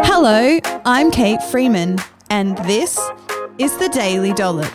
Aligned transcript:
Hello, 0.00 0.58
I'm 0.84 1.10
Kate 1.10 1.42
Freeman, 1.44 1.98
and 2.28 2.58
this 2.58 3.00
is 3.58 3.74
the 3.78 3.88
Daily 3.88 4.34
Dollop. 4.34 4.70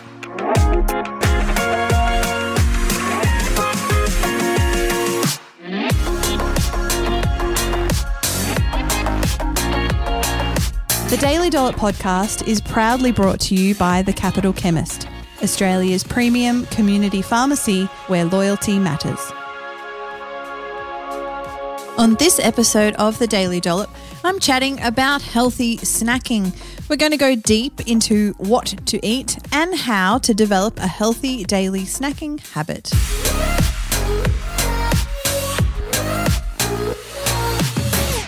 The 11.08 11.18
Daily 11.20 11.50
Dollop 11.50 11.76
podcast 11.76 12.48
is 12.48 12.60
proudly 12.60 13.12
brought 13.12 13.38
to 13.42 13.54
you 13.54 13.76
by 13.76 14.02
The 14.02 14.12
Capital 14.12 14.52
Chemist, 14.52 15.06
Australia's 15.40 16.02
premium 16.02 16.66
community 16.66 17.22
pharmacy 17.22 17.84
where 18.08 18.24
loyalty 18.24 18.76
matters. 18.80 19.20
On 21.98 22.14
this 22.14 22.40
episode 22.40 22.94
of 22.94 23.18
The 23.20 23.26
Daily 23.28 23.60
Dollop, 23.60 23.90
I'm 24.24 24.38
chatting 24.38 24.80
about 24.80 25.20
healthy 25.20 25.78
snacking. 25.78 26.54
We're 26.88 26.94
going 26.94 27.10
to 27.10 27.16
go 27.16 27.34
deep 27.34 27.88
into 27.88 28.34
what 28.34 28.66
to 28.86 29.04
eat 29.04 29.36
and 29.52 29.74
how 29.74 30.18
to 30.18 30.32
develop 30.32 30.78
a 30.78 30.86
healthy 30.86 31.42
daily 31.42 31.80
snacking 31.80 32.38
habit. 32.50 32.92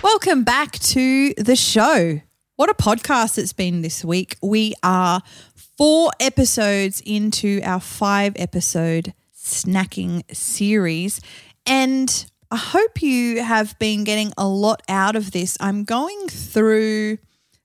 Welcome 0.03 0.43
back 0.43 0.73
to 0.73 1.33
the 1.35 1.55
show. 1.55 2.21
What 2.57 2.71
a 2.71 2.75
podcast 2.75 3.39
it's 3.39 3.53
been 3.53 3.83
this 3.83 4.05
week. 4.05 4.37
We 4.43 4.75
are 4.83 5.23
four 5.55 6.11
episodes 6.19 7.03
into 7.07 7.61
our 7.63 7.79
five 7.79 8.33
episode 8.35 9.15
snacking 9.33 10.25
series. 10.35 11.21
And 11.67 12.27
I 12.51 12.57
hope 12.57 13.03
you 13.03 13.43
have 13.43 13.79
been 13.79 14.05
getting 14.05 14.33
a 14.39 14.47
lot 14.47 14.83
out 14.89 15.17
of 15.17 15.33
this. 15.33 15.57
I'm 15.61 15.85
going 15.85 16.29
through 16.29 17.19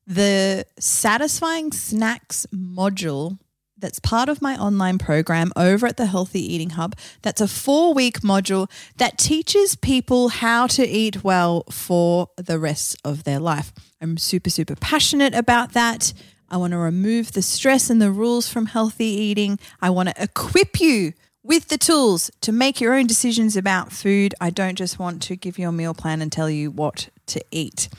the 0.08 0.66
satisfying 0.80 1.72
snacks 1.72 2.48
module 2.54 3.38
that's 3.78 4.00
part 4.00 4.30
of 4.30 4.42
my 4.42 4.58
online 4.58 4.98
program 4.98 5.52
over 5.56 5.88
at 5.88 5.98
the 5.98 6.06
Healthy 6.06 6.42
Eating 6.54 6.72
Hub. 6.72 6.96
That's 7.22 7.42
a 7.42 7.48
four 7.48 7.94
week 7.94 8.22
module 8.22 8.70
that 8.98 9.18
teaches 9.18 9.76
people 9.76 10.30
how 10.30 10.68
to 10.68 10.86
eat 10.86 11.24
well 11.24 11.64
for 11.72 12.30
the 12.38 12.60
rest 12.60 12.98
of 13.06 13.24
their 13.24 13.40
life. 13.40 13.72
I'm 14.02 14.18
super, 14.18 14.50
super 14.50 14.76
passionate 14.76 15.34
about 15.34 15.74
that. 15.74 16.14
I 16.50 16.58
want 16.58 16.72
to 16.72 16.78
remove 16.78 17.34
the 17.34 17.42
stress 17.42 17.90
and 17.90 18.02
the 18.02 18.12
rules 18.12 18.50
from 18.50 18.66
healthy 18.66 19.06
eating. 19.06 19.60
I 19.82 19.92
want 19.92 20.10
to 20.10 20.24
equip 20.24 20.82
you 20.82 21.14
with 21.44 21.70
the 21.70 21.78
tools 21.78 22.30
to 22.42 22.52
make 22.52 22.82
your 22.82 22.94
own 22.94 23.08
decisions 23.08 23.56
about 23.56 23.92
food. 23.92 24.36
I 24.42 24.50
don't 24.50 24.76
just 24.76 25.00
want 25.00 25.22
to 25.24 25.36
give 25.36 25.58
you 25.58 25.70
a 25.70 25.72
meal 25.72 25.94
plan 25.94 26.22
and 26.22 26.32
tell 26.32 26.50
you 26.50 26.70
what 26.72 27.10
to 27.28 27.42
eat. 27.52 27.90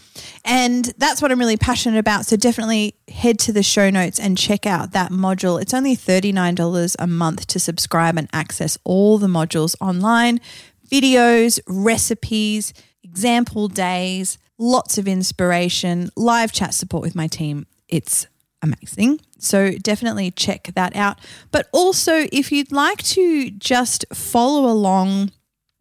And 0.44 0.86
that's 0.98 1.22
what 1.22 1.32
I'm 1.32 1.38
really 1.38 1.56
passionate 1.56 1.98
about. 1.98 2.26
So 2.26 2.36
definitely 2.36 2.96
head 3.08 3.38
to 3.40 3.52
the 3.52 3.62
show 3.62 3.88
notes 3.90 4.18
and 4.18 4.36
check 4.36 4.66
out 4.66 4.92
that 4.92 5.10
module. 5.10 5.60
It's 5.60 5.72
only 5.72 5.96
$39 5.96 6.96
a 6.98 7.06
month 7.06 7.46
to 7.48 7.60
subscribe 7.60 8.18
and 8.18 8.28
access 8.32 8.76
all 8.84 9.18
the 9.18 9.26
modules 9.26 9.74
online 9.80 10.40
videos, 10.90 11.60
recipes, 11.68 12.74
example 13.04 13.68
days, 13.68 14.38
lots 14.58 14.98
of 14.98 15.06
inspiration, 15.06 16.10
live 16.16 16.52
chat 16.52 16.74
support 16.74 17.02
with 17.02 17.14
my 17.14 17.28
team. 17.28 17.66
It's 17.88 18.26
amazing. 18.62 19.20
So 19.38 19.72
definitely 19.72 20.30
check 20.30 20.70
that 20.74 20.94
out. 20.96 21.18
But 21.50 21.68
also, 21.72 22.26
if 22.32 22.52
you'd 22.52 22.72
like 22.72 23.02
to 23.04 23.50
just 23.50 24.04
follow 24.12 24.70
along 24.70 25.32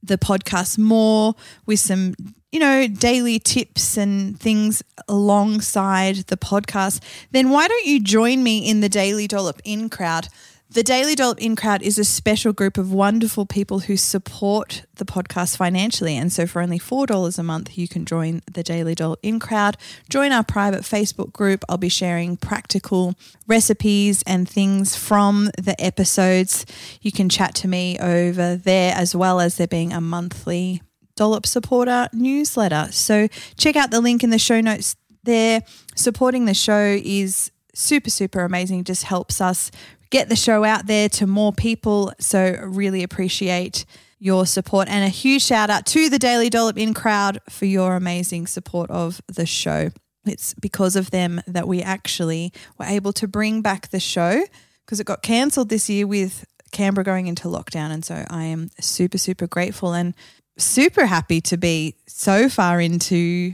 the 0.02 0.18
podcast 0.18 0.78
more 0.78 1.36
with 1.66 1.80
some, 1.80 2.16
you 2.52 2.60
know, 2.60 2.88
daily 2.88 3.38
tips 3.40 3.98
and 3.98 4.40
things 4.40 4.82
alongside 5.08 6.16
the 6.28 6.38
podcast, 6.38 7.02
then 7.32 7.50
why 7.50 7.68
don't 7.68 7.86
you 7.86 8.02
join 8.02 8.44
me 8.44 8.70
in 8.70 8.80
the 8.80 8.90
Daily 8.90 9.28
Dollop 9.28 9.62
In 9.64 9.90
crowd? 9.90 10.30
The 10.72 10.84
Daily 10.84 11.16
Dollop 11.16 11.42
In 11.42 11.56
Crowd 11.56 11.81
is 11.81 11.98
a 11.98 12.03
special 12.03 12.53
group 12.53 12.78
of 12.78 12.94
wonderful 12.94 13.48
people 13.48 13.80
who 13.80 13.98
support 13.98 14.86
the 14.98 15.04
podcast 15.04 15.58
financially. 15.58 16.16
And 16.16 16.32
so 16.32 16.45
for 16.45 16.61
only 16.61 16.77
$4 16.77 17.39
a 17.39 17.44
month, 17.44 17.76
you 17.76 17.88
can 17.88 18.05
join 18.05 18.44
the 18.45 18.61
Daily 18.61 18.94
Dollop 18.94 19.17
In 19.23 19.39
Crowd. 19.39 19.77
Join 20.10 20.32
our 20.32 20.44
private 20.44 20.82
Facebook 20.82 21.33
group. 21.33 21.66
I'll 21.67 21.80
be 21.80 21.89
sharing 21.89 22.38
practical 22.38 23.16
recipes 23.48 24.21
and 24.27 24.48
things 24.48 24.95
from 24.95 25.49
the 25.58 25.76
episodes. 25.80 26.67
You 27.02 27.11
can 27.11 27.30
chat 27.30 27.55
to 27.55 27.67
me 27.67 27.98
over 27.98 28.55
there 28.55 28.94
as 28.95 29.15
well 29.15 29.39
as 29.39 29.58
there 29.58 29.65
being 29.65 29.92
a 29.92 29.99
monthly 29.99 30.83
Dollop 31.15 31.48
supporter 31.48 32.10
newsletter. 32.14 32.89
So 32.92 33.27
check 33.58 33.76
out 33.76 33.89
the 33.89 34.02
link 34.02 34.23
in 34.23 34.30
the 34.30 34.38
show 34.38 34.61
notes 34.61 34.95
there. 35.23 35.64
Supporting 35.95 36.45
the 36.45 36.54
show 36.54 36.95
is 37.04 37.49
super, 37.80 38.10
super 38.10 38.42
amazing. 38.42 38.84
Just 38.84 39.04
helps 39.04 39.42
us 39.42 39.72
get 40.10 40.30
the 40.30 40.36
show 40.36 40.64
out 40.64 40.88
there 40.88 41.10
to 41.10 41.28
more 41.28 41.54
people. 41.54 42.14
So, 42.20 42.60
really 42.64 43.04
appreciate 43.04 43.86
your 44.20 44.45
support. 44.45 44.88
And 44.90 45.04
a 45.04 45.10
huge 45.10 45.44
shout 45.44 45.70
out 45.70 45.86
to 45.88 46.10
the 46.10 46.20
Daily 46.20 46.50
Dollop 46.50 46.78
In 46.78 46.94
crowd 46.94 47.39
for 47.50 47.66
your 47.66 47.95
amazing 47.95 48.48
support 48.48 48.89
of 48.92 49.22
the 49.28 49.45
show. 49.45 49.89
It's 50.26 50.54
because 50.56 50.95
of 50.95 51.12
them 51.12 51.42
that 51.48 51.68
we 51.68 51.82
actually 51.82 52.52
were 52.78 52.86
able 52.86 53.14
to 53.14 53.28
bring 53.28 53.62
back 53.62 53.89
the 53.89 54.00
show 54.00 54.44
because 54.86 55.00
it 55.00 55.06
got 55.06 55.22
cancelled 55.22 55.70
this 55.70 55.89
year 55.89 56.06
with 56.06 56.45
Canberra 56.72 57.06
going 57.06 57.28
into 57.28 57.48
lockdown. 57.48 57.92
And 57.92 58.04
so 58.04 58.26
I 58.30 58.44
am 58.44 58.70
super, 58.80 59.18
super 59.18 59.48
grateful 59.48 59.94
and 59.94 60.14
super 60.58 61.06
happy 61.06 61.42
to 61.42 61.58
be 61.58 61.95
so 62.08 62.50
far 62.50 62.82
into 62.82 63.54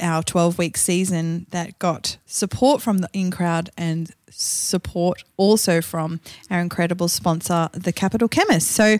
our 0.00 0.22
12 0.22 0.58
week 0.58 0.76
season 0.76 1.46
that 1.50 1.78
got 1.78 2.18
support 2.26 2.82
from 2.82 2.98
the 2.98 3.08
in 3.12 3.30
crowd 3.30 3.70
and 3.76 4.10
support 4.30 5.24
also 5.36 5.80
from 5.80 6.20
our 6.50 6.60
incredible 6.60 7.08
sponsor, 7.08 7.68
the 7.72 7.92
Capital 7.92 8.28
Chemist. 8.28 8.70
So, 8.70 8.98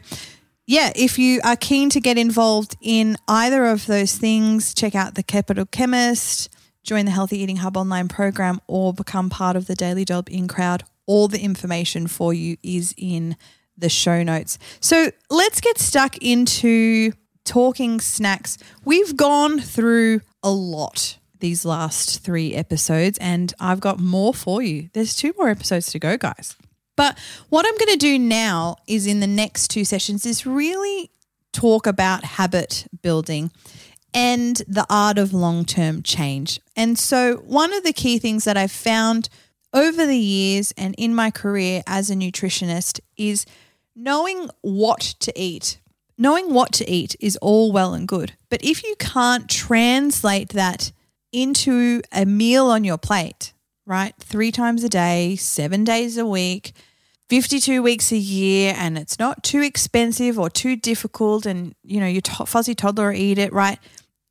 yeah, 0.66 0.92
if 0.96 1.18
you 1.18 1.40
are 1.44 1.56
keen 1.56 1.90
to 1.90 2.00
get 2.00 2.16
involved 2.16 2.76
in 2.80 3.16
either 3.28 3.66
of 3.66 3.86
those 3.86 4.16
things, 4.16 4.72
check 4.74 4.94
out 4.94 5.14
the 5.14 5.22
Capital 5.22 5.66
Chemist, 5.66 6.48
join 6.82 7.04
the 7.04 7.10
Healthy 7.10 7.38
Eating 7.38 7.56
Hub 7.56 7.76
online 7.76 8.08
program, 8.08 8.60
or 8.66 8.92
become 8.92 9.28
part 9.28 9.56
of 9.56 9.66
the 9.66 9.74
Daily 9.74 10.04
Dollop 10.04 10.30
In 10.30 10.48
crowd. 10.48 10.84
All 11.06 11.28
the 11.28 11.40
information 11.40 12.06
for 12.06 12.32
you 12.32 12.56
is 12.62 12.94
in 12.96 13.36
the 13.76 13.88
show 13.88 14.22
notes. 14.22 14.58
So 14.80 15.10
let's 15.28 15.60
get 15.60 15.78
stuck 15.78 16.16
into 16.18 17.12
talking 17.44 18.00
snacks. 18.00 18.58
We've 18.84 19.16
gone 19.16 19.60
through 19.60 20.20
a 20.42 20.50
lot 20.50 21.18
these 21.40 21.64
last 21.64 22.20
three 22.20 22.54
episodes, 22.54 23.18
and 23.18 23.52
I've 23.60 23.80
got 23.80 24.00
more 24.00 24.32
for 24.32 24.62
you. 24.62 24.88
There's 24.94 25.14
two 25.14 25.34
more 25.36 25.48
episodes 25.48 25.90
to 25.92 25.98
go, 25.98 26.16
guys. 26.16 26.56
But 26.96 27.18
what 27.48 27.66
I'm 27.66 27.76
going 27.76 27.92
to 27.92 27.98
do 27.98 28.18
now 28.18 28.76
is 28.86 29.06
in 29.06 29.20
the 29.20 29.26
next 29.26 29.68
two 29.68 29.84
sessions 29.84 30.24
is 30.24 30.46
really 30.46 31.10
talk 31.52 31.86
about 31.86 32.24
habit 32.24 32.86
building 33.02 33.50
and 34.14 34.56
the 34.68 34.86
art 34.88 35.18
of 35.18 35.34
long 35.34 35.64
term 35.64 36.02
change. 36.02 36.60
And 36.76 36.98
so, 36.98 37.36
one 37.38 37.72
of 37.72 37.82
the 37.82 37.92
key 37.92 38.18
things 38.18 38.44
that 38.44 38.56
I've 38.56 38.72
found 38.72 39.28
over 39.72 40.06
the 40.06 40.16
years 40.16 40.72
and 40.76 40.94
in 40.96 41.14
my 41.14 41.30
career 41.30 41.82
as 41.86 42.10
a 42.10 42.14
nutritionist 42.14 43.00
is 43.16 43.44
knowing 43.96 44.48
what 44.62 45.00
to 45.00 45.32
eat. 45.38 45.78
Knowing 46.16 46.54
what 46.54 46.72
to 46.72 46.88
eat 46.88 47.16
is 47.20 47.36
all 47.38 47.72
well 47.72 47.94
and 47.94 48.06
good. 48.06 48.32
But 48.48 48.64
if 48.64 48.84
you 48.84 48.94
can't 48.98 49.48
translate 49.48 50.50
that 50.50 50.92
into 51.32 52.02
a 52.12 52.24
meal 52.24 52.66
on 52.66 52.84
your 52.84 52.98
plate, 52.98 53.52
right? 53.86 54.14
Three 54.20 54.52
times 54.52 54.84
a 54.84 54.88
day, 54.88 55.36
seven 55.36 55.82
days 55.82 56.16
a 56.16 56.24
week, 56.24 56.72
52 57.28 57.82
weeks 57.82 58.12
a 58.12 58.16
year, 58.16 58.74
and 58.76 58.96
it's 58.96 59.18
not 59.18 59.42
too 59.42 59.60
expensive 59.60 60.38
or 60.38 60.48
too 60.48 60.76
difficult, 60.76 61.46
and 61.46 61.74
you 61.82 61.98
know, 61.98 62.06
your 62.06 62.20
to- 62.20 62.46
fuzzy 62.46 62.74
toddler 62.74 63.12
eat 63.12 63.38
it, 63.38 63.52
right? 63.52 63.78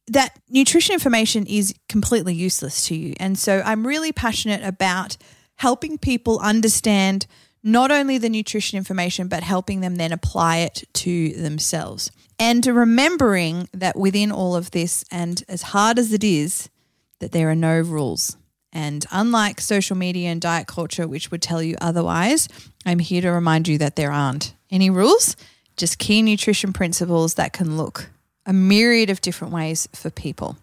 That 0.08 0.40
nutrition 0.50 0.94
information 0.94 1.46
is 1.46 1.74
completely 1.90 2.34
useless 2.34 2.88
to 2.88 2.96
you. 2.96 3.14
And 3.20 3.38
so 3.38 3.62
I'm 3.66 3.86
really 3.86 4.12
passionate 4.12 4.64
about 4.64 5.18
helping 5.56 5.98
people 5.98 6.40
understand 6.40 7.26
not 7.64 7.92
only 7.92 8.18
the 8.18 8.30
nutrition 8.30 8.78
information, 8.78 9.28
but 9.28 9.42
helping 9.42 9.80
them 9.80 9.96
then 9.96 10.12
apply 10.12 10.58
it 10.58 10.84
to 10.94 11.30
themselves. 11.34 12.12
And 12.38 12.66
remembering 12.66 13.70
that 13.74 13.96
within 13.96 14.32
all 14.32 14.56
of 14.56 14.72
this, 14.72 15.06
and 15.10 15.44
as 15.48 15.62
hard 15.62 15.98
as 15.98 16.12
it 16.12 16.24
is, 16.24 16.70
that 17.20 17.32
there 17.32 17.50
are 17.50 17.56
no 17.56 17.80
rules. 17.80 18.36
And 18.74 19.06
unlike 19.12 19.62
social 19.62 19.96
media 19.96 20.30
and 20.30 20.42
diet 20.42 20.68
culture, 20.68 21.08
which 21.08 21.32
would 21.32 21.42
tell 21.42 21.62
you 21.62 21.76
otherwise, 21.80 22.50
I'm 22.86 23.00
here 23.00 23.22
to 23.22 23.30
remind 23.30 23.68
you 23.68 23.78
that 23.78 23.96
there 23.96 24.12
aren't 24.12 24.54
any 24.70 24.90
rules, 24.90 25.38
just 25.78 26.00
key 26.00 26.22
nutrition 26.22 26.74
principles 26.74 27.36
that 27.36 27.54
can 27.54 27.78
look 27.78 28.10
a 28.46 28.52
myriad 28.52 29.10
of 29.10 29.22
different 29.22 29.54
ways 29.54 29.88
for 29.94 30.10
people. 30.10 30.58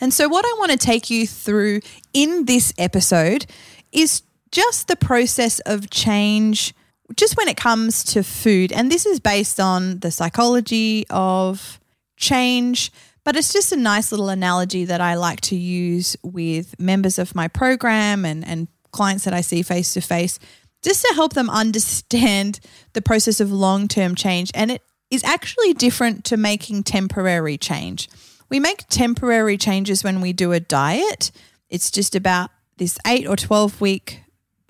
And 0.00 0.12
so, 0.12 0.28
what 0.28 0.44
I 0.44 0.54
want 0.58 0.72
to 0.72 0.76
take 0.76 1.10
you 1.10 1.26
through 1.26 1.80
in 2.12 2.44
this 2.44 2.72
episode 2.78 3.46
is 3.92 4.22
just 4.54 4.86
the 4.86 4.96
process 4.96 5.58
of 5.60 5.90
change, 5.90 6.72
just 7.16 7.36
when 7.36 7.48
it 7.48 7.56
comes 7.56 8.04
to 8.04 8.22
food. 8.22 8.72
And 8.72 8.90
this 8.90 9.04
is 9.04 9.18
based 9.18 9.58
on 9.58 9.98
the 9.98 10.12
psychology 10.12 11.04
of 11.10 11.80
change, 12.16 12.92
But 13.24 13.36
it's 13.36 13.54
just 13.54 13.72
a 13.72 13.76
nice 13.76 14.12
little 14.12 14.28
analogy 14.28 14.84
that 14.84 15.00
I 15.00 15.14
like 15.14 15.40
to 15.42 15.56
use 15.56 16.14
with 16.22 16.78
members 16.78 17.18
of 17.18 17.34
my 17.34 17.48
program 17.48 18.26
and, 18.26 18.46
and 18.46 18.68
clients 18.92 19.24
that 19.24 19.32
I 19.32 19.40
see 19.40 19.62
face 19.62 19.94
to 19.94 20.02
face, 20.02 20.38
just 20.82 21.02
to 21.02 21.14
help 21.14 21.32
them 21.32 21.48
understand 21.62 22.60
the 22.92 23.02
process 23.02 23.40
of 23.40 23.50
long 23.50 23.88
term 23.88 24.14
change. 24.14 24.50
And 24.54 24.70
it 24.70 24.82
is 25.10 25.24
actually 25.24 25.72
different 25.72 26.24
to 26.26 26.36
making 26.36 26.82
temporary 26.82 27.56
change. 27.56 28.08
We 28.50 28.60
make 28.60 28.86
temporary 28.88 29.56
changes 29.56 30.04
when 30.04 30.20
we 30.20 30.32
do 30.32 30.52
a 30.52 30.60
diet. 30.60 31.32
It's 31.70 31.90
just 31.90 32.14
about 32.14 32.50
this 32.76 32.98
eight 33.06 33.26
or 33.26 33.36
12 33.36 33.80
week 33.80 34.23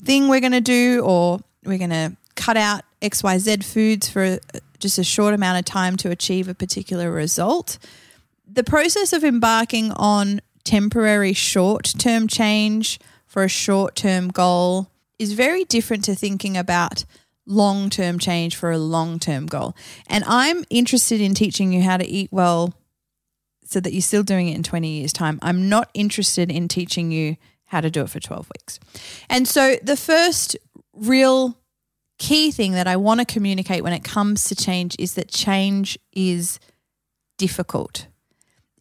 thing 0.05 0.29
we're 0.29 0.41
going 0.41 0.53
to 0.53 0.61
do, 0.61 1.01
or 1.05 1.41
we're 1.65 1.79
going 1.79 1.91
to 1.91 2.17
cut 2.35 2.57
out 2.57 2.83
XYZ 3.01 3.65
foods 3.65 4.09
for 4.09 4.23
uh, 4.23 4.39
just 4.79 4.99
a 4.99 5.05
short 5.05 5.35
amount 5.35 5.59
of 5.59 5.65
time 5.65 5.97
to 5.99 6.11
achieve 6.11 6.49
a 6.49 6.55
particular 6.55 7.11
result. 7.11 7.79
The 8.47 8.65
process 8.65 9.13
of 9.13 9.25
embarking 9.25 9.93
on 9.93 10.41
temporary 10.65 11.33
short 11.33 11.95
term 11.99 12.27
change 12.29 12.99
for 13.27 13.45
a 13.45 13.49
short 13.49 13.97
term 13.97 14.29
goal 14.29 14.91
is 15.19 15.33
very 15.33 15.65
different 15.65 16.05
to 16.05 16.15
thinking 16.15 16.57
about 16.57 17.05
long 17.47 17.91
term 17.91 18.19
change 18.19 18.57
for 18.57 18.71
a 18.71 18.79
long 18.79 19.19
term 19.19 19.47
goal. 19.47 19.75
And 20.07 20.25
I'm 20.27 20.65
interested 20.71 21.21
in 21.21 21.35
teaching 21.35 21.73
you 21.73 21.83
how 21.83 21.97
to 21.97 22.07
eat 22.07 22.31
well 22.33 22.75
so 23.65 23.81
that 23.81 23.93
you're 23.93 24.03
still 24.03 24.23
doing 24.23 24.49
it 24.49 24.55
in 24.55 24.63
20 24.63 24.89
years' 24.89 25.13
time. 25.13 25.39
I'm 25.43 25.69
not 25.69 25.91
interested 25.95 26.51
in 26.51 26.69
teaching 26.69 27.11
you 27.11 27.37
how 27.67 27.81
to 27.81 27.91
do 27.91 28.03
it 28.03 28.11
for 28.11 28.21
12 28.21 28.51
weeks. 28.57 28.81
And 29.29 29.49
so 29.49 29.77
the 29.83 29.97
first 29.97 30.57
real 30.93 31.59
key 32.19 32.51
thing 32.51 32.73
that 32.73 32.87
I 32.87 32.97
want 32.97 33.21
to 33.21 33.27
communicate 33.27 33.83
when 33.83 33.93
it 33.93 34.05
comes 34.05 34.45
to 34.45 34.55
change 34.55 34.97
is 34.99 35.15
that 35.15 35.29
change 35.29 35.99
is 36.13 36.61
difficult. 37.39 38.07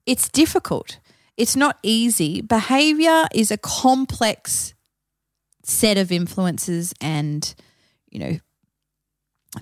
It's 0.05 0.29
difficult. 0.29 0.99
It's 1.37 1.55
not 1.55 1.79
easy. 1.81 2.41
Behavior 2.41 3.23
is 3.33 3.49
a 3.49 3.57
complex 3.57 4.73
set 5.63 5.97
of 5.97 6.11
influences 6.11 6.93
and, 7.01 7.55
you 8.09 8.19
know, 8.19 8.37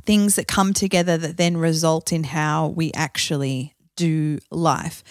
things 0.05 0.35
that 0.35 0.47
come 0.47 0.73
together 0.73 1.17
that 1.17 1.37
then 1.37 1.57
result 1.57 2.11
in 2.11 2.23
how 2.23 2.67
we 2.67 2.91
actually 2.93 3.75
do 3.95 4.39
life. 4.49 5.03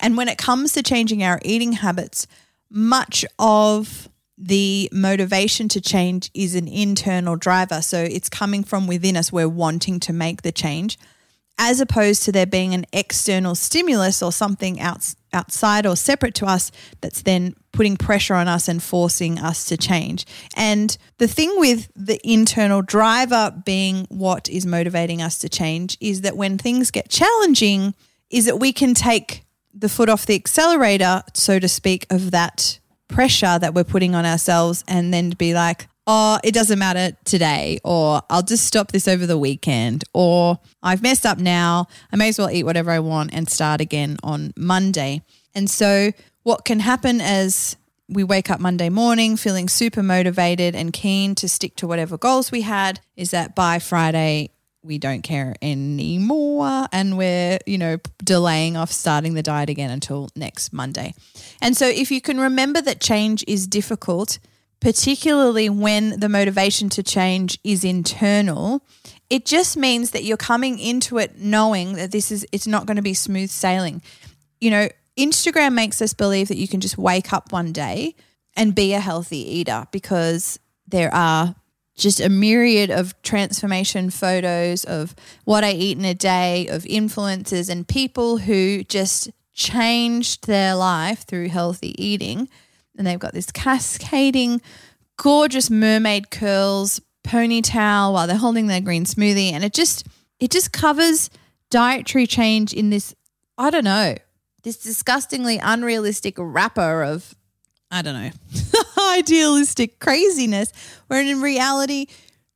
And 0.00 0.16
when 0.16 0.28
it 0.28 0.38
comes 0.38 0.72
to 0.72 0.82
changing 0.82 1.22
our 1.22 1.40
eating 1.44 1.72
habits, 1.72 2.26
much 2.70 3.24
of 3.38 4.08
the 4.36 4.88
motivation 4.92 5.68
to 5.68 5.80
change 5.80 6.30
is 6.32 6.54
an 6.54 6.68
internal 6.68 7.36
driver. 7.36 7.82
So 7.82 8.02
it's 8.02 8.28
coming 8.28 8.62
from 8.62 8.86
within 8.86 9.16
us. 9.16 9.32
We're 9.32 9.48
wanting 9.48 9.98
to 10.00 10.12
make 10.12 10.42
the 10.42 10.52
change, 10.52 10.96
as 11.58 11.80
opposed 11.80 12.22
to 12.24 12.32
there 12.32 12.46
being 12.46 12.72
an 12.72 12.86
external 12.92 13.56
stimulus 13.56 14.22
or 14.22 14.30
something 14.30 14.80
outs- 14.80 15.16
outside 15.32 15.86
or 15.86 15.96
separate 15.96 16.34
to 16.36 16.46
us 16.46 16.70
that's 17.00 17.22
then 17.22 17.54
putting 17.72 17.96
pressure 17.96 18.34
on 18.34 18.46
us 18.46 18.68
and 18.68 18.80
forcing 18.80 19.40
us 19.40 19.64
to 19.66 19.76
change. 19.76 20.24
And 20.54 20.96
the 21.18 21.28
thing 21.28 21.52
with 21.56 21.90
the 21.96 22.20
internal 22.22 22.82
driver 22.82 23.52
being 23.64 24.06
what 24.08 24.48
is 24.48 24.64
motivating 24.64 25.20
us 25.20 25.38
to 25.38 25.48
change 25.48 25.98
is 26.00 26.20
that 26.20 26.36
when 26.36 26.58
things 26.58 26.92
get 26.92 27.08
challenging, 27.10 27.94
is 28.30 28.44
that 28.44 28.60
we 28.60 28.72
can 28.72 28.94
take 28.94 29.44
the 29.72 29.88
foot 29.88 30.08
off 30.08 30.26
the 30.26 30.34
accelerator, 30.34 31.22
so 31.34 31.58
to 31.58 31.68
speak, 31.68 32.06
of 32.10 32.30
that 32.30 32.78
pressure 33.08 33.58
that 33.58 33.74
we're 33.74 33.84
putting 33.84 34.14
on 34.14 34.26
ourselves 34.26 34.84
and 34.86 35.12
then 35.12 35.30
be 35.30 35.54
like, 35.54 35.88
oh, 36.06 36.38
it 36.42 36.54
doesn't 36.54 36.78
matter 36.78 37.16
today, 37.24 37.78
or 37.84 38.22
I'll 38.30 38.42
just 38.42 38.66
stop 38.66 38.92
this 38.92 39.06
over 39.06 39.26
the 39.26 39.38
weekend, 39.38 40.04
or 40.14 40.58
I've 40.82 41.02
messed 41.02 41.26
up 41.26 41.38
now. 41.38 41.86
I 42.10 42.16
may 42.16 42.30
as 42.30 42.38
well 42.38 42.50
eat 42.50 42.64
whatever 42.64 42.90
I 42.90 42.98
want 42.98 43.34
and 43.34 43.48
start 43.48 43.80
again 43.80 44.16
on 44.22 44.52
Monday. 44.56 45.22
And 45.54 45.68
so, 45.68 46.12
what 46.44 46.64
can 46.64 46.80
happen 46.80 47.20
as 47.20 47.76
we 48.08 48.24
wake 48.24 48.50
up 48.50 48.58
Monday 48.58 48.88
morning 48.88 49.36
feeling 49.36 49.68
super 49.68 50.02
motivated 50.02 50.74
and 50.74 50.94
keen 50.94 51.34
to 51.34 51.48
stick 51.48 51.76
to 51.76 51.86
whatever 51.86 52.16
goals 52.16 52.50
we 52.50 52.62
had 52.62 53.00
is 53.16 53.32
that 53.32 53.54
by 53.54 53.78
Friday, 53.78 54.50
we 54.88 54.98
don't 54.98 55.22
care 55.22 55.54
anymore 55.62 56.86
and 56.92 57.16
we're, 57.16 57.58
you 57.66 57.78
know, 57.78 57.98
delaying 58.24 58.76
off 58.76 58.90
starting 58.90 59.34
the 59.34 59.42
diet 59.42 59.68
again 59.68 59.90
until 59.90 60.30
next 60.34 60.72
Monday. 60.72 61.14
And 61.60 61.76
so 61.76 61.86
if 61.86 62.10
you 62.10 62.20
can 62.20 62.40
remember 62.40 62.80
that 62.80 63.00
change 63.00 63.44
is 63.46 63.66
difficult, 63.66 64.38
particularly 64.80 65.68
when 65.68 66.18
the 66.18 66.28
motivation 66.28 66.88
to 66.88 67.02
change 67.02 67.58
is 67.62 67.84
internal, 67.84 68.82
it 69.28 69.44
just 69.44 69.76
means 69.76 70.12
that 70.12 70.24
you're 70.24 70.38
coming 70.38 70.78
into 70.78 71.18
it 71.18 71.38
knowing 71.38 71.92
that 71.94 72.10
this 72.10 72.32
is 72.32 72.46
it's 72.50 72.66
not 72.66 72.86
going 72.86 72.96
to 72.96 73.02
be 73.02 73.14
smooth 73.14 73.50
sailing. 73.50 74.02
You 74.58 74.70
know, 74.70 74.88
Instagram 75.18 75.74
makes 75.74 76.00
us 76.00 76.14
believe 76.14 76.48
that 76.48 76.56
you 76.56 76.66
can 76.66 76.80
just 76.80 76.96
wake 76.96 77.32
up 77.32 77.52
one 77.52 77.72
day 77.72 78.14
and 78.56 78.74
be 78.74 78.94
a 78.94 79.00
healthy 79.00 79.58
eater 79.58 79.86
because 79.92 80.58
there 80.86 81.14
are 81.14 81.54
just 81.98 82.20
a 82.20 82.28
myriad 82.28 82.90
of 82.90 83.20
transformation 83.22 84.08
photos 84.10 84.84
of 84.84 85.14
what 85.44 85.64
I 85.64 85.72
eat 85.72 85.98
in 85.98 86.04
a 86.04 86.14
day, 86.14 86.66
of 86.68 86.84
influencers 86.84 87.68
and 87.68 87.86
people 87.86 88.38
who 88.38 88.84
just 88.84 89.30
changed 89.52 90.46
their 90.46 90.74
life 90.74 91.26
through 91.26 91.48
healthy 91.48 91.94
eating. 92.02 92.48
And 92.96 93.06
they've 93.06 93.18
got 93.18 93.34
this 93.34 93.50
cascading, 93.50 94.62
gorgeous 95.16 95.70
mermaid 95.70 96.30
curls, 96.30 97.00
ponytail 97.24 98.12
while 98.12 98.26
they're 98.26 98.36
holding 98.36 98.68
their 98.68 98.80
green 98.80 99.04
smoothie. 99.04 99.52
And 99.52 99.64
it 99.64 99.74
just, 99.74 100.06
it 100.40 100.50
just 100.50 100.72
covers 100.72 101.30
dietary 101.70 102.26
change 102.26 102.72
in 102.72 102.90
this, 102.90 103.14
I 103.58 103.70
don't 103.70 103.84
know, 103.84 104.14
this 104.62 104.78
disgustingly 104.78 105.58
unrealistic 105.58 106.34
wrapper 106.38 107.02
of 107.02 107.34
I 107.90 108.02
don't 108.02 108.14
know, 108.14 108.30
idealistic 109.12 109.98
craziness, 109.98 110.72
where 111.06 111.22
in 111.22 111.40
reality, 111.40 112.06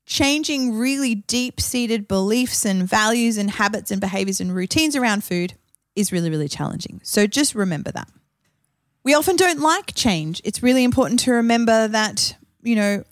changing 0.05 0.77
really 0.77 1.15
deep 1.15 1.61
seated 1.61 2.07
beliefs 2.07 2.65
and 2.67 2.89
values 2.89 3.39
and 3.39 3.51
habits 3.51 3.91
and 3.91 4.01
behaviors 4.01 4.41
and 4.41 4.55
routines 4.55 4.95
around 4.95 5.25
food 5.25 5.55
is 5.97 6.13
really, 6.13 6.31
really 6.31 6.49
challenging. 6.49 7.01
So 7.03 7.27
just 7.27 7.55
remember 7.55 7.91
that. 7.93 8.09
We 9.05 9.15
often 9.15 9.37
don't 9.37 9.61
like 9.61 9.95
change. 9.95 10.41
It's 10.45 10.63
really 10.63 10.85
important 10.85 11.21
to 11.21 11.33
remember 11.33 11.89
that, 11.89 12.37
you 12.63 12.77
know, 12.77 13.05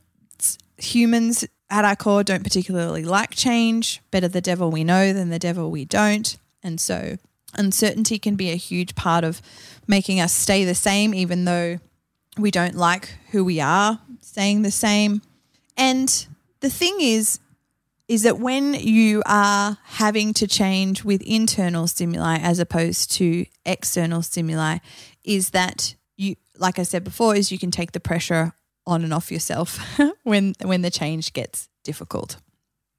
humans 0.76 1.44
at 1.68 1.84
our 1.84 1.96
core 1.96 2.24
don't 2.24 2.44
particularly 2.44 3.04
like 3.04 3.30
change. 3.30 4.00
Better 4.10 4.28
the 4.28 4.40
devil 4.40 4.70
we 4.70 4.84
know 4.84 5.12
than 5.12 5.30
the 5.30 5.38
devil 5.38 5.70
we 5.70 5.84
don't. 5.84 6.36
And 6.62 6.80
so 6.80 7.16
uncertainty 7.54 8.18
can 8.18 8.36
be 8.36 8.50
a 8.50 8.56
huge 8.56 8.94
part 8.94 9.24
of 9.24 9.40
making 9.86 10.20
us 10.20 10.32
stay 10.32 10.64
the 10.64 10.74
same, 10.74 11.14
even 11.14 11.44
though 11.44 11.78
we 12.40 12.50
don't 12.50 12.74
like 12.74 13.14
who 13.30 13.44
we 13.44 13.60
are 13.60 14.00
staying 14.20 14.62
the 14.62 14.70
same. 14.70 15.22
And 15.76 16.26
the 16.60 16.70
thing 16.70 16.96
is, 17.00 17.40
is 18.08 18.22
that 18.24 18.38
when 18.38 18.74
you 18.74 19.22
are 19.26 19.78
having 19.84 20.32
to 20.34 20.46
change 20.46 21.04
with 21.04 21.22
internal 21.22 21.86
stimuli 21.86 22.38
as 22.38 22.58
opposed 22.58 23.12
to 23.12 23.46
external 23.64 24.22
stimuli, 24.22 24.78
is 25.24 25.50
that 25.50 25.94
you, 26.16 26.36
like 26.58 26.78
I 26.78 26.82
said 26.82 27.04
before, 27.04 27.36
is 27.36 27.52
you 27.52 27.58
can 27.58 27.70
take 27.70 27.92
the 27.92 28.00
pressure 28.00 28.52
on 28.86 29.04
and 29.04 29.14
off 29.14 29.30
yourself 29.30 29.78
when 30.24 30.54
when 30.62 30.82
the 30.82 30.90
change 30.90 31.32
gets 31.32 31.68
difficult. 31.84 32.36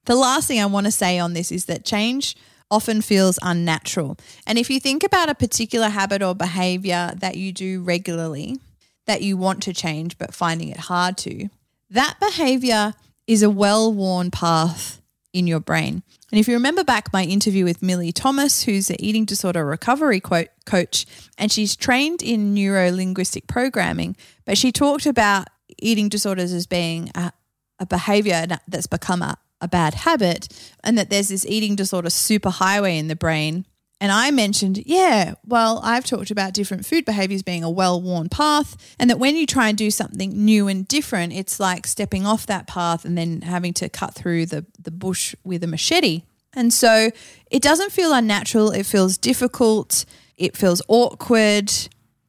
The 0.06 0.16
last 0.16 0.48
thing 0.48 0.60
I 0.60 0.66
want 0.66 0.86
to 0.86 0.92
say 0.92 1.18
on 1.18 1.34
this 1.34 1.52
is 1.52 1.66
that 1.66 1.84
change 1.84 2.34
often 2.70 3.02
feels 3.02 3.38
unnatural. 3.42 4.16
And 4.46 4.58
if 4.58 4.70
you 4.70 4.80
think 4.80 5.04
about 5.04 5.28
a 5.28 5.34
particular 5.34 5.88
habit 5.88 6.22
or 6.22 6.34
behavior 6.34 7.12
that 7.16 7.36
you 7.36 7.52
do 7.52 7.82
regularly, 7.82 8.58
that 9.06 9.22
you 9.22 9.36
want 9.36 9.62
to 9.64 9.72
change 9.72 10.18
but 10.18 10.34
finding 10.34 10.68
it 10.68 10.78
hard 10.78 11.16
to, 11.18 11.48
that 11.90 12.16
behavior 12.20 12.94
is 13.26 13.42
a 13.42 13.50
well 13.50 13.92
worn 13.92 14.30
path 14.30 15.00
in 15.32 15.46
your 15.46 15.60
brain. 15.60 16.02
And 16.30 16.38
if 16.38 16.48
you 16.48 16.54
remember 16.54 16.84
back 16.84 17.12
my 17.12 17.24
interview 17.24 17.64
with 17.64 17.82
Millie 17.82 18.12
Thomas, 18.12 18.62
who's 18.62 18.90
an 18.90 18.96
eating 18.98 19.24
disorder 19.24 19.64
recovery 19.64 20.20
coach, 20.20 21.06
and 21.36 21.52
she's 21.52 21.76
trained 21.76 22.22
in 22.22 22.54
neuro 22.54 22.90
linguistic 22.90 23.46
programming, 23.46 24.16
but 24.44 24.56
she 24.56 24.72
talked 24.72 25.06
about 25.06 25.48
eating 25.78 26.08
disorders 26.08 26.52
as 26.52 26.66
being 26.66 27.10
a, 27.14 27.32
a 27.78 27.86
behavior 27.86 28.46
that's 28.66 28.86
become 28.86 29.22
a, 29.22 29.36
a 29.60 29.68
bad 29.68 29.94
habit, 29.94 30.48
and 30.82 30.96
that 30.96 31.10
there's 31.10 31.28
this 31.28 31.46
eating 31.46 31.76
disorder 31.76 32.08
superhighway 32.08 32.98
in 32.98 33.08
the 33.08 33.16
brain 33.16 33.66
and 34.02 34.10
I 34.10 34.32
mentioned, 34.32 34.82
yeah, 34.84 35.34
well, 35.46 35.78
I've 35.84 36.04
talked 36.04 36.32
about 36.32 36.54
different 36.54 36.84
food 36.84 37.04
behaviors 37.04 37.44
being 37.44 37.62
a 37.62 37.70
well 37.70 38.02
worn 38.02 38.28
path, 38.28 38.96
and 38.98 39.08
that 39.08 39.20
when 39.20 39.36
you 39.36 39.46
try 39.46 39.68
and 39.68 39.78
do 39.78 39.92
something 39.92 40.44
new 40.44 40.66
and 40.66 40.88
different, 40.88 41.32
it's 41.32 41.60
like 41.60 41.86
stepping 41.86 42.26
off 42.26 42.44
that 42.46 42.66
path 42.66 43.04
and 43.04 43.16
then 43.16 43.42
having 43.42 43.72
to 43.74 43.88
cut 43.88 44.12
through 44.12 44.46
the, 44.46 44.66
the 44.76 44.90
bush 44.90 45.36
with 45.44 45.62
a 45.62 45.68
machete. 45.68 46.22
And 46.52 46.72
so 46.72 47.12
it 47.48 47.62
doesn't 47.62 47.92
feel 47.92 48.12
unnatural, 48.12 48.72
it 48.72 48.86
feels 48.86 49.16
difficult, 49.16 50.04
it 50.36 50.56
feels 50.56 50.82
awkward 50.88 51.70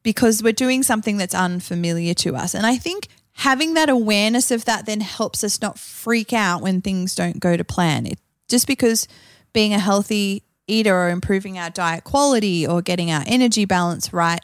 because 0.04 0.44
we're 0.44 0.52
doing 0.52 0.84
something 0.84 1.16
that's 1.16 1.34
unfamiliar 1.34 2.14
to 2.14 2.36
us. 2.36 2.54
And 2.54 2.64
I 2.64 2.76
think 2.76 3.08
having 3.32 3.74
that 3.74 3.88
awareness 3.88 4.52
of 4.52 4.64
that 4.66 4.86
then 4.86 5.00
helps 5.00 5.42
us 5.42 5.60
not 5.60 5.80
freak 5.80 6.32
out 6.32 6.62
when 6.62 6.82
things 6.82 7.16
don't 7.16 7.40
go 7.40 7.56
to 7.56 7.64
plan. 7.64 8.06
It, 8.06 8.20
just 8.48 8.68
because 8.68 9.08
being 9.52 9.74
a 9.74 9.80
healthy 9.80 10.43
eater 10.66 10.94
or 10.94 11.10
improving 11.10 11.58
our 11.58 11.70
diet 11.70 12.04
quality 12.04 12.66
or 12.66 12.82
getting 12.82 13.10
our 13.10 13.24
energy 13.26 13.64
balance 13.64 14.12
right 14.12 14.40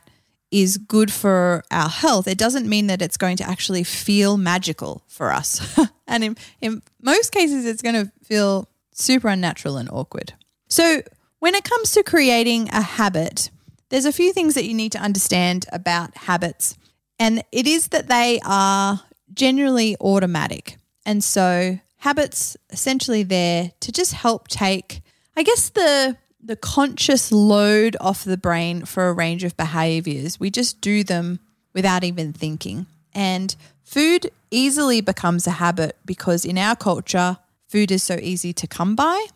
is 0.50 0.78
good 0.78 1.12
for 1.12 1.62
our 1.70 1.88
health, 1.88 2.26
it 2.26 2.36
doesn't 2.36 2.68
mean 2.68 2.88
that 2.88 3.00
it's 3.00 3.16
going 3.16 3.36
to 3.36 3.48
actually 3.48 3.84
feel 3.84 4.36
magical 4.36 5.02
for 5.06 5.32
us. 5.32 5.78
and 6.06 6.24
in, 6.24 6.36
in 6.60 6.82
most 7.00 7.30
cases, 7.32 7.64
it's 7.64 7.82
going 7.82 7.94
to 7.94 8.10
feel 8.24 8.68
super 8.92 9.28
unnatural 9.28 9.76
and 9.76 9.88
awkward. 9.90 10.32
So, 10.68 11.02
when 11.38 11.54
it 11.54 11.64
comes 11.64 11.92
to 11.92 12.02
creating 12.02 12.68
a 12.68 12.82
habit, 12.82 13.50
there's 13.88 14.04
a 14.04 14.12
few 14.12 14.32
things 14.32 14.54
that 14.54 14.66
you 14.66 14.74
need 14.74 14.92
to 14.92 14.98
understand 14.98 15.66
about 15.72 16.16
habits. 16.16 16.76
And 17.18 17.42
it 17.50 17.66
is 17.66 17.88
that 17.88 18.08
they 18.08 18.40
are 18.44 19.00
generally 19.32 19.96
automatic. 20.00 20.76
And 21.06 21.24
so, 21.24 21.78
habits 21.98 22.56
essentially 22.70 23.22
there 23.22 23.72
to 23.80 23.92
just 23.92 24.12
help 24.12 24.48
take, 24.48 25.02
I 25.36 25.42
guess, 25.42 25.70
the 25.70 26.16
the 26.42 26.56
conscious 26.56 27.30
load 27.30 27.96
off 28.00 28.24
the 28.24 28.36
brain 28.36 28.84
for 28.84 29.08
a 29.08 29.12
range 29.12 29.44
of 29.44 29.56
behaviors. 29.56 30.40
We 30.40 30.50
just 30.50 30.80
do 30.80 31.04
them 31.04 31.38
without 31.74 32.02
even 32.02 32.32
thinking. 32.32 32.86
And 33.12 33.54
food 33.84 34.30
easily 34.50 35.00
becomes 35.00 35.46
a 35.46 35.52
habit 35.52 35.96
because 36.06 36.44
in 36.44 36.56
our 36.56 36.76
culture, 36.76 37.36
food 37.68 37.90
is 37.90 38.02
so 38.02 38.16
easy 38.22 38.52
to 38.54 38.66
come 38.66 38.96
by. 38.96 39.26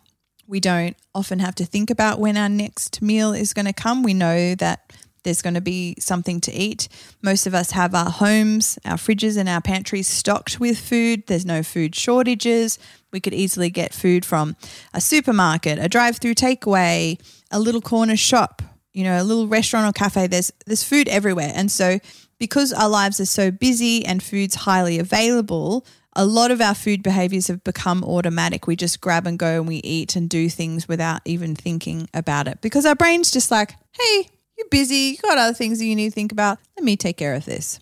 We 0.47 0.59
don't 0.59 0.95
often 1.13 1.39
have 1.39 1.55
to 1.55 1.65
think 1.65 1.89
about 1.89 2.19
when 2.19 2.37
our 2.37 2.49
next 2.49 3.01
meal 3.01 3.33
is 3.33 3.53
going 3.53 3.65
to 3.65 3.73
come. 3.73 4.03
We 4.03 4.13
know 4.13 4.55
that 4.55 4.93
there's 5.23 5.41
going 5.41 5.55
to 5.55 5.61
be 5.61 5.95
something 5.99 6.39
to 6.41 6.53
eat. 6.53 6.87
Most 7.21 7.47
of 7.47 7.55
us 7.55 7.71
have 7.71 7.95
our 7.95 8.11
homes, 8.11 8.77
our 8.85 8.95
fridges, 8.95 9.37
and 9.37 9.49
our 9.49 9.61
pantries 9.61 10.07
stocked 10.07 10.59
with 10.59 10.77
food. 10.77 11.23
There's 11.25 11.45
no 11.45 11.63
food 11.63 11.95
shortages. 11.95 12.77
We 13.15 13.21
could 13.21 13.33
easily 13.33 13.69
get 13.69 13.93
food 13.93 14.25
from 14.25 14.57
a 14.93 14.99
supermarket, 14.99 15.79
a 15.79 15.87
drive-through 15.87 16.35
takeaway, 16.35 17.17
a 17.49 17.59
little 17.59 17.79
corner 17.79 18.17
shop, 18.17 18.61
you 18.91 19.05
know, 19.05 19.21
a 19.21 19.23
little 19.23 19.47
restaurant 19.47 19.87
or 19.87 19.93
cafe. 19.93 20.27
There's 20.27 20.51
there's 20.65 20.83
food 20.83 21.07
everywhere. 21.07 21.53
And 21.55 21.71
so 21.71 21.99
because 22.39 22.73
our 22.73 22.89
lives 22.89 23.21
are 23.21 23.25
so 23.25 23.51
busy 23.51 24.05
and 24.05 24.21
food's 24.21 24.55
highly 24.55 24.99
available, 24.99 25.85
a 26.11 26.25
lot 26.25 26.51
of 26.51 26.59
our 26.59 26.75
food 26.75 27.03
behaviors 27.03 27.47
have 27.47 27.63
become 27.63 28.03
automatic. 28.03 28.67
We 28.67 28.75
just 28.75 28.99
grab 28.99 29.25
and 29.25 29.39
go 29.39 29.59
and 29.61 29.65
we 29.65 29.77
eat 29.77 30.17
and 30.17 30.29
do 30.29 30.49
things 30.49 30.85
without 30.85 31.21
even 31.23 31.55
thinking 31.55 32.09
about 32.13 32.49
it 32.49 32.59
because 32.59 32.85
our 32.85 32.95
brain's 32.95 33.31
just 33.31 33.49
like, 33.49 33.75
hey, 33.93 34.27
you're 34.57 34.67
busy, 34.69 35.15
you 35.15 35.17
got 35.19 35.37
other 35.37 35.53
things 35.53 35.79
that 35.79 35.85
you 35.85 35.95
need 35.95 36.09
to 36.09 36.15
think 36.15 36.33
about. 36.33 36.59
Let 36.75 36.83
me 36.83 36.97
take 36.97 37.15
care 37.15 37.33
of 37.33 37.45
this. 37.45 37.79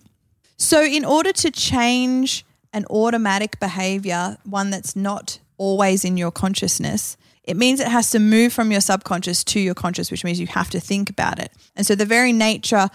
So, 0.58 0.84
in 0.84 1.04
order 1.04 1.34
to 1.34 1.50
change 1.50 2.46
an 2.74 2.86
automatic 2.90 3.60
behavior, 3.60 4.38
one 4.44 4.70
that's 4.70 4.96
not 4.96 5.40
always 5.58 6.04
in 6.04 6.18
your 6.18 6.32
consciousness, 6.32 7.16
it 7.44 7.58
means 7.58 7.80
it 7.80 7.88
has 7.88 8.10
to 8.12 8.20
move 8.20 8.54
from 8.54 8.72
your 8.72 8.82
subconscious 8.82 9.44
to 9.44 9.60
your 9.60 9.76
conscious, 9.76 10.10
which 10.10 10.24
means 10.24 10.40
you 10.40 10.48
have 10.48 10.70
to 10.72 10.80
think 10.80 11.10
about 11.10 11.40
it. 11.40 11.52
And 11.76 11.86
so, 11.86 11.96
the 11.96 12.06
very 12.06 12.32
nature 12.34 12.90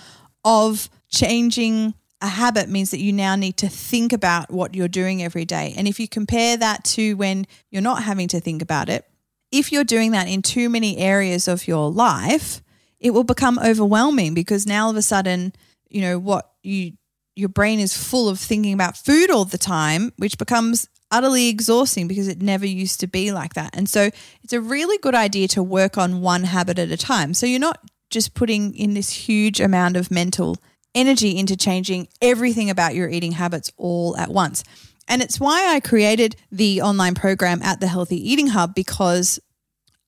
of 0.44 0.88
changing 1.08 1.94
a 2.20 2.28
habit 2.28 2.68
means 2.68 2.90
that 2.90 2.98
you 2.98 3.12
now 3.12 3.36
need 3.36 3.56
to 3.58 3.68
think 3.68 4.12
about 4.12 4.50
what 4.50 4.74
you're 4.74 4.88
doing 4.88 5.22
every 5.22 5.44
day. 5.44 5.74
And 5.76 5.86
if 5.86 6.00
you 6.00 6.08
compare 6.08 6.56
that 6.56 6.82
to 6.84 7.14
when 7.14 7.46
you're 7.70 7.82
not 7.82 8.02
having 8.02 8.26
to 8.28 8.40
think 8.40 8.60
about 8.62 8.88
it, 8.88 9.04
if 9.52 9.70
you're 9.70 9.84
doing 9.84 10.10
that 10.12 10.28
in 10.28 10.42
too 10.42 10.68
many 10.68 10.98
areas 10.98 11.46
of 11.46 11.68
your 11.68 11.90
life, 11.90 12.62
it 12.98 13.10
will 13.10 13.24
become 13.24 13.58
overwhelming 13.58 14.34
because 14.34 14.66
now 14.66 14.84
all 14.84 14.90
of 14.90 14.96
a 14.96 15.02
sudden, 15.02 15.52
you 15.88 16.00
know, 16.00 16.18
what 16.18 16.50
you 16.62 16.92
your 17.38 17.48
brain 17.48 17.78
is 17.78 17.96
full 17.96 18.28
of 18.28 18.40
thinking 18.40 18.72
about 18.72 18.96
food 18.96 19.30
all 19.30 19.44
the 19.44 19.58
time, 19.58 20.12
which 20.16 20.38
becomes 20.38 20.88
utterly 21.12 21.46
exhausting 21.46 22.08
because 22.08 22.26
it 22.26 22.42
never 22.42 22.66
used 22.66 22.98
to 22.98 23.06
be 23.06 23.30
like 23.30 23.54
that. 23.54 23.76
And 23.76 23.88
so 23.88 24.10
it's 24.42 24.52
a 24.52 24.60
really 24.60 24.98
good 24.98 25.14
idea 25.14 25.46
to 25.48 25.62
work 25.62 25.96
on 25.96 26.20
one 26.20 26.42
habit 26.42 26.80
at 26.80 26.90
a 26.90 26.96
time. 26.96 27.34
So 27.34 27.46
you're 27.46 27.60
not 27.60 27.78
just 28.10 28.34
putting 28.34 28.74
in 28.74 28.94
this 28.94 29.10
huge 29.10 29.60
amount 29.60 29.96
of 29.96 30.10
mental 30.10 30.56
energy 30.96 31.38
into 31.38 31.56
changing 31.56 32.08
everything 32.20 32.70
about 32.70 32.96
your 32.96 33.08
eating 33.08 33.32
habits 33.32 33.70
all 33.76 34.16
at 34.16 34.30
once. 34.30 34.64
And 35.06 35.22
it's 35.22 35.38
why 35.38 35.72
I 35.72 35.78
created 35.78 36.34
the 36.50 36.82
online 36.82 37.14
program 37.14 37.62
at 37.62 37.78
the 37.78 37.86
Healthy 37.86 38.16
Eating 38.30 38.48
Hub 38.48 38.74
because 38.74 39.38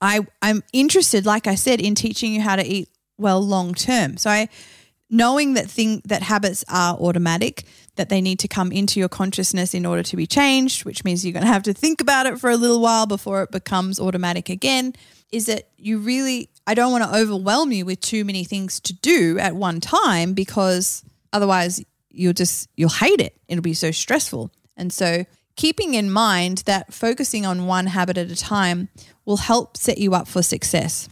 I 0.00 0.26
I'm 0.42 0.64
interested, 0.72 1.26
like 1.26 1.46
I 1.46 1.54
said, 1.54 1.80
in 1.80 1.94
teaching 1.94 2.34
you 2.34 2.40
how 2.40 2.56
to 2.56 2.66
eat 2.66 2.88
well 3.16 3.40
long 3.40 3.72
term. 3.72 4.16
So 4.16 4.30
I 4.30 4.48
knowing 5.10 5.54
that 5.54 5.68
thing 5.68 6.00
that 6.04 6.22
habits 6.22 6.64
are 6.68 6.94
automatic, 6.94 7.64
that 7.96 8.08
they 8.08 8.20
need 8.20 8.38
to 8.38 8.48
come 8.48 8.70
into 8.72 9.00
your 9.00 9.08
consciousness 9.08 9.74
in 9.74 9.84
order 9.84 10.02
to 10.02 10.16
be 10.16 10.26
changed, 10.26 10.84
which 10.84 11.04
means 11.04 11.24
you're 11.24 11.32
going 11.32 11.44
to 11.44 11.52
have 11.52 11.64
to 11.64 11.72
think 11.72 12.00
about 12.00 12.26
it 12.26 12.38
for 12.38 12.48
a 12.48 12.56
little 12.56 12.80
while 12.80 13.06
before 13.06 13.42
it 13.42 13.50
becomes 13.50 13.98
automatic 13.98 14.48
again, 14.48 14.94
is 15.32 15.46
that 15.46 15.68
you 15.76 15.98
really 15.98 16.48
I 16.66 16.74
don't 16.74 16.92
want 16.92 17.04
to 17.04 17.18
overwhelm 17.18 17.72
you 17.72 17.84
with 17.84 18.00
too 18.00 18.24
many 18.24 18.44
things 18.44 18.78
to 18.80 18.92
do 18.92 19.38
at 19.38 19.56
one 19.56 19.80
time 19.80 20.34
because 20.34 21.04
otherwise 21.32 21.82
you'll 22.10 22.32
just 22.32 22.68
you'll 22.76 22.90
hate 22.90 23.20
it. 23.20 23.36
It'll 23.48 23.62
be 23.62 23.74
so 23.74 23.90
stressful. 23.90 24.52
And 24.76 24.92
so 24.92 25.24
keeping 25.56 25.94
in 25.94 26.10
mind 26.10 26.58
that 26.66 26.94
focusing 26.94 27.44
on 27.44 27.66
one 27.66 27.86
habit 27.86 28.16
at 28.16 28.30
a 28.30 28.36
time 28.36 28.88
will 29.24 29.38
help 29.38 29.76
set 29.76 29.98
you 29.98 30.14
up 30.14 30.28
for 30.28 30.42
success. 30.42 31.08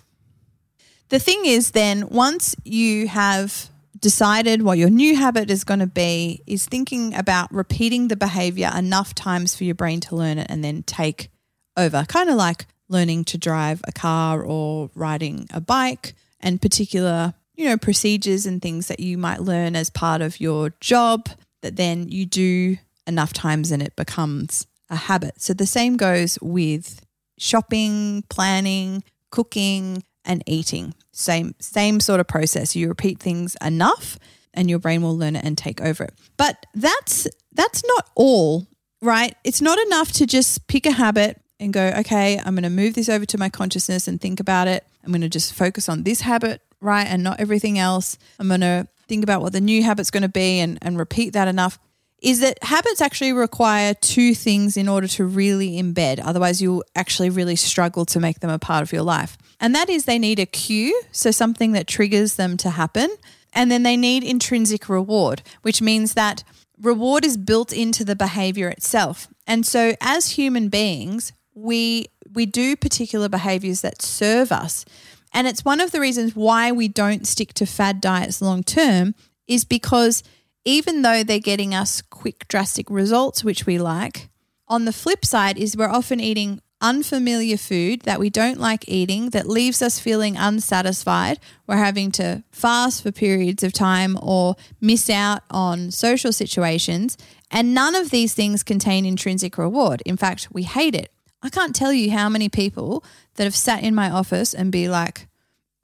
The 1.08 1.18
thing 1.18 1.46
is, 1.46 1.70
then, 1.70 2.08
once 2.10 2.54
you 2.64 3.08
have 3.08 3.70
decided 4.00 4.62
what 4.62 4.78
your 4.78 4.90
new 4.90 5.16
habit 5.16 5.50
is 5.50 5.64
going 5.64 5.80
to 5.80 5.86
be, 5.86 6.42
is 6.46 6.66
thinking 6.66 7.14
about 7.14 7.52
repeating 7.52 8.08
the 8.08 8.16
behavior 8.16 8.70
enough 8.76 9.14
times 9.14 9.54
for 9.54 9.64
your 9.64 9.74
brain 9.74 10.00
to 10.00 10.16
learn 10.16 10.38
it 10.38 10.46
and 10.50 10.62
then 10.62 10.82
take 10.82 11.30
over. 11.76 12.04
Kind 12.08 12.30
of 12.30 12.36
like 12.36 12.66
learning 12.88 13.24
to 13.24 13.38
drive 13.38 13.80
a 13.84 13.92
car 13.92 14.42
or 14.42 14.90
riding 14.94 15.46
a 15.52 15.60
bike 15.60 16.14
and 16.40 16.60
particular, 16.60 17.34
you 17.54 17.66
know, 17.66 17.76
procedures 17.76 18.46
and 18.46 18.62
things 18.62 18.88
that 18.88 19.00
you 19.00 19.18
might 19.18 19.40
learn 19.40 19.76
as 19.76 19.90
part 19.90 20.22
of 20.22 20.40
your 20.40 20.70
job 20.80 21.28
that 21.62 21.76
then 21.76 22.08
you 22.08 22.24
do 22.24 22.76
enough 23.06 23.32
times 23.32 23.70
and 23.70 23.82
it 23.82 23.96
becomes 23.96 24.66
a 24.90 24.96
habit. 24.96 25.40
So 25.40 25.54
the 25.54 25.66
same 25.66 25.96
goes 25.96 26.38
with 26.40 27.04
shopping, 27.38 28.24
planning, 28.28 29.02
cooking, 29.30 30.02
and 30.24 30.42
eating. 30.46 30.94
Same 31.18 31.54
same 31.58 31.98
sort 31.98 32.20
of 32.20 32.28
process. 32.28 32.76
You 32.76 32.88
repeat 32.88 33.18
things 33.18 33.56
enough 33.60 34.18
and 34.54 34.70
your 34.70 34.78
brain 34.78 35.02
will 35.02 35.16
learn 35.16 35.34
it 35.34 35.44
and 35.44 35.58
take 35.58 35.80
over 35.80 36.04
it. 36.04 36.14
But 36.36 36.64
that's 36.74 37.26
that's 37.52 37.82
not 37.84 38.08
all, 38.14 38.68
right? 39.02 39.34
It's 39.42 39.60
not 39.60 39.78
enough 39.78 40.12
to 40.12 40.26
just 40.26 40.68
pick 40.68 40.86
a 40.86 40.92
habit 40.92 41.40
and 41.58 41.72
go, 41.72 41.92
okay, 41.98 42.38
I'm 42.38 42.54
going 42.54 42.62
to 42.62 42.70
move 42.70 42.94
this 42.94 43.08
over 43.08 43.26
to 43.26 43.38
my 43.38 43.48
consciousness 43.48 44.06
and 44.06 44.20
think 44.20 44.38
about 44.38 44.68
it. 44.68 44.86
I'm 45.04 45.10
going 45.10 45.22
to 45.22 45.28
just 45.28 45.54
focus 45.54 45.88
on 45.88 46.04
this 46.04 46.20
habit, 46.20 46.62
right? 46.80 47.06
And 47.06 47.24
not 47.24 47.40
everything 47.40 47.80
else. 47.80 48.16
I'm 48.38 48.46
going 48.46 48.60
to 48.60 48.86
think 49.08 49.24
about 49.24 49.42
what 49.42 49.52
the 49.52 49.60
new 49.60 49.82
habit's 49.82 50.12
going 50.12 50.22
to 50.22 50.28
be 50.28 50.60
and, 50.60 50.78
and 50.82 50.96
repeat 50.96 51.32
that 51.32 51.48
enough 51.48 51.80
is 52.20 52.40
that 52.40 52.62
habits 52.62 53.00
actually 53.00 53.32
require 53.32 53.94
two 53.94 54.34
things 54.34 54.76
in 54.76 54.88
order 54.88 55.06
to 55.06 55.24
really 55.24 55.80
embed. 55.82 56.20
Otherwise, 56.22 56.60
you'll 56.60 56.84
actually 56.94 57.30
really 57.30 57.56
struggle 57.56 58.04
to 58.04 58.20
make 58.20 58.40
them 58.40 58.50
a 58.50 58.58
part 58.58 58.82
of 58.82 58.92
your 58.92 59.02
life. 59.02 59.38
And 59.60 59.74
that 59.74 59.88
is 59.88 60.04
they 60.04 60.18
need 60.18 60.38
a 60.38 60.46
cue, 60.46 61.02
so 61.10 61.30
something 61.30 61.72
that 61.72 61.86
triggers 61.86 62.36
them 62.36 62.56
to 62.58 62.70
happen. 62.70 63.10
And 63.52 63.70
then 63.70 63.82
they 63.82 63.96
need 63.96 64.22
intrinsic 64.22 64.88
reward, 64.88 65.42
which 65.62 65.82
means 65.82 66.14
that 66.14 66.44
reward 66.80 67.24
is 67.24 67.36
built 67.36 67.72
into 67.72 68.04
the 68.04 68.16
behavior 68.16 68.68
itself. 68.68 69.28
And 69.46 69.66
so 69.66 69.94
as 70.00 70.30
human 70.30 70.68
beings, 70.68 71.32
we 71.54 72.06
we 72.30 72.46
do 72.46 72.76
particular 72.76 73.28
behaviors 73.28 73.80
that 73.80 74.02
serve 74.02 74.52
us. 74.52 74.84
And 75.32 75.46
it's 75.46 75.64
one 75.64 75.80
of 75.80 75.92
the 75.92 76.00
reasons 76.00 76.36
why 76.36 76.70
we 76.72 76.88
don't 76.88 77.26
stick 77.26 77.54
to 77.54 77.66
fad 77.66 78.00
diets 78.00 78.42
long 78.42 78.62
term 78.62 79.14
is 79.46 79.64
because 79.64 80.22
even 80.64 81.02
though 81.02 81.22
they're 81.22 81.38
getting 81.38 81.74
us 81.74 82.02
quick, 82.02 82.46
drastic 82.48 82.90
results, 82.90 83.42
which 83.42 83.64
we 83.66 83.78
like, 83.78 84.28
on 84.68 84.84
the 84.84 84.92
flip 84.92 85.24
side 85.24 85.56
is 85.56 85.76
we're 85.76 85.88
often 85.88 86.20
eating 86.20 86.60
unfamiliar 86.80 87.56
food 87.56 88.02
that 88.02 88.20
we 88.20 88.30
don't 88.30 88.58
like 88.58 88.88
eating 88.88 89.30
that 89.30 89.48
leaves 89.48 89.82
us 89.82 89.98
feeling 89.98 90.36
unsatisfied. 90.36 91.38
We're 91.66 91.76
having 91.76 92.10
to 92.12 92.44
fast 92.50 93.02
for 93.02 93.12
periods 93.12 93.62
of 93.62 93.72
time 93.72 94.18
or 94.20 94.56
miss 94.80 95.10
out 95.10 95.42
on 95.50 95.90
social 95.90 96.32
situations. 96.32 97.16
And 97.50 97.74
none 97.74 97.94
of 97.94 98.10
these 98.10 98.34
things 98.34 98.62
contain 98.62 99.06
intrinsic 99.06 99.58
reward. 99.58 100.02
In 100.04 100.16
fact, 100.16 100.48
we 100.52 100.62
hate 100.64 100.94
it. 100.94 101.10
I 101.42 101.48
can't 101.48 101.74
tell 101.74 101.92
you 101.92 102.10
how 102.10 102.28
many 102.28 102.48
people 102.48 103.04
that 103.34 103.44
have 103.44 103.56
sat 103.56 103.82
in 103.82 103.94
my 103.94 104.10
office 104.10 104.54
and 104.54 104.72
be 104.72 104.88
like, 104.88 105.28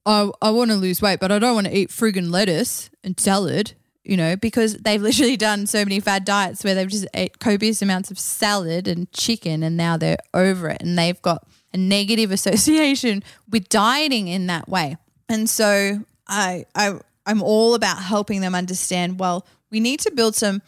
oh, 0.05 0.35
I, 0.43 0.49
I 0.49 0.51
want 0.51 0.71
to 0.71 0.77
lose 0.77 1.01
weight, 1.01 1.21
but 1.21 1.33
I 1.33 1.39
don't 1.39 1.55
want 1.55 1.67
to 1.69 1.77
eat 1.77 1.91
friggin' 1.91 2.31
lettuce 2.31 2.91
and 3.03 3.19
salad 3.19 3.75
you 4.04 4.16
know, 4.16 4.37
because 4.37 4.76
they've 4.76 5.00
literally 5.00 5.37
done 5.37 5.66
so 5.66 5.84
many 5.84 5.99
fad 5.99 6.25
diets 6.25 6.62
where 6.62 6.75
they've 6.75 6.88
just 6.88 7.06
ate 7.14 7.38
copious 7.38 7.80
amounts 7.80 8.11
of 8.11 8.18
salad 8.18 8.87
and 8.87 9.11
chicken 9.12 9.62
and 9.62 9.76
now 9.76 9.96
they're 9.96 10.18
over 10.34 10.68
it 10.68 10.82
and 10.82 10.99
they've 10.99 11.20
got 11.23 11.46
a 11.73 11.76
negative 11.78 12.30
association 12.30 13.23
with 13.50 13.68
dieting 13.68 14.28
in 14.28 14.46
that 14.46 14.68
way. 14.68 14.96
And 15.28 15.49
so 15.49 16.00
I 16.28 16.66
I 16.75 16.99
I'm 17.26 17.42
all 17.42 17.75
about 17.75 17.99
helping 17.99 18.42
them 18.42 18.54
understand, 18.54 19.18
well, 19.18 19.46
we 19.70 19.80
need 19.80 20.00
to 20.00 20.11
build 20.11 20.34
some 20.34 20.61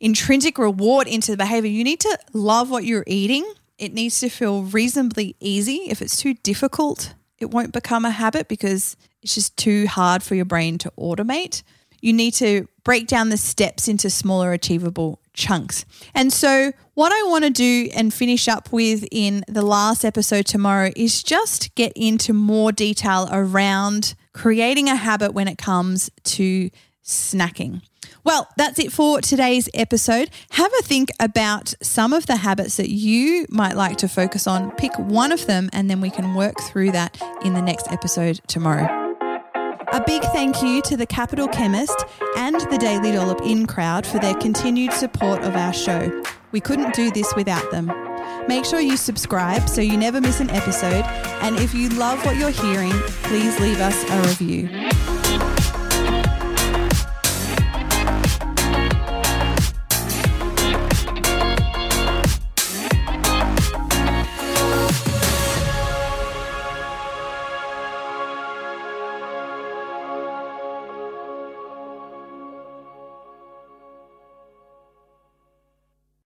intrinsic 0.00 0.58
reward 0.58 1.08
into 1.08 1.30
the 1.30 1.36
behavior. 1.36 1.70
You 1.70 1.84
need 1.84 2.00
to 2.00 2.18
love 2.34 2.70
what 2.70 2.84
you're 2.84 3.04
eating. 3.06 3.50
It 3.78 3.94
needs 3.94 4.20
to 4.20 4.28
feel 4.28 4.64
reasonably 4.64 5.34
easy. 5.40 5.86
If 5.88 6.02
it's 6.02 6.16
too 6.16 6.34
difficult, 6.34 7.14
it 7.38 7.50
won't 7.50 7.72
become 7.72 8.04
a 8.04 8.10
habit 8.10 8.48
because 8.48 8.96
it's 9.22 9.34
just 9.34 9.56
too 9.56 9.86
hard 9.86 10.22
for 10.22 10.34
your 10.34 10.44
brain 10.44 10.76
to 10.78 10.92
automate. 10.98 11.62
You 12.02 12.12
need 12.12 12.34
to 12.34 12.68
break 12.84 13.06
down 13.06 13.30
the 13.30 13.36
steps 13.36 13.88
into 13.88 14.10
smaller, 14.10 14.52
achievable 14.52 15.20
chunks. 15.32 15.84
And 16.14 16.32
so, 16.32 16.72
what 16.94 17.12
I 17.12 17.22
want 17.28 17.44
to 17.44 17.50
do 17.50 17.90
and 17.94 18.14
finish 18.14 18.46
up 18.46 18.70
with 18.72 19.04
in 19.10 19.44
the 19.48 19.62
last 19.62 20.04
episode 20.04 20.46
tomorrow 20.46 20.90
is 20.94 21.22
just 21.22 21.74
get 21.74 21.92
into 21.96 22.32
more 22.32 22.70
detail 22.70 23.28
around 23.32 24.14
creating 24.32 24.88
a 24.88 24.96
habit 24.96 25.34
when 25.34 25.48
it 25.48 25.58
comes 25.58 26.10
to 26.24 26.70
snacking. 27.04 27.82
Well, 28.22 28.48
that's 28.56 28.78
it 28.78 28.90
for 28.90 29.20
today's 29.20 29.68
episode. 29.74 30.30
Have 30.52 30.72
a 30.78 30.82
think 30.82 31.10
about 31.20 31.74
some 31.82 32.14
of 32.14 32.26
the 32.26 32.36
habits 32.36 32.78
that 32.78 32.88
you 32.88 33.46
might 33.50 33.76
like 33.76 33.98
to 33.98 34.08
focus 34.08 34.46
on. 34.46 34.70
Pick 34.72 34.98
one 34.98 35.30
of 35.30 35.46
them, 35.46 35.68
and 35.74 35.90
then 35.90 36.00
we 36.00 36.10
can 36.10 36.34
work 36.34 36.54
through 36.62 36.92
that 36.92 37.20
in 37.44 37.52
the 37.52 37.62
next 37.62 37.92
episode 37.92 38.40
tomorrow. 38.46 39.03
A 39.92 40.02
big 40.04 40.22
thank 40.32 40.62
you 40.62 40.80
to 40.82 40.96
the 40.96 41.06
Capital 41.06 41.48
Chemist 41.48 42.04
and 42.36 42.60
the 42.70 42.78
Daily 42.78 43.12
Dollop 43.12 43.42
In 43.42 43.66
crowd 43.66 44.06
for 44.06 44.18
their 44.18 44.34
continued 44.34 44.92
support 44.92 45.42
of 45.42 45.56
our 45.56 45.72
show. 45.72 46.22
We 46.52 46.60
couldn't 46.60 46.94
do 46.94 47.10
this 47.10 47.34
without 47.34 47.70
them. 47.70 47.92
Make 48.48 48.64
sure 48.64 48.80
you 48.80 48.96
subscribe 48.96 49.68
so 49.68 49.80
you 49.80 49.96
never 49.96 50.20
miss 50.20 50.40
an 50.40 50.50
episode. 50.50 51.04
And 51.42 51.56
if 51.56 51.74
you 51.74 51.88
love 51.90 52.24
what 52.24 52.36
you're 52.36 52.50
hearing, 52.50 52.92
please 53.24 53.58
leave 53.60 53.80
us 53.80 54.02
a 54.10 54.20
review. 54.28 54.68